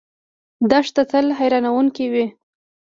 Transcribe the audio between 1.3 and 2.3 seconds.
حیرانونکې وي.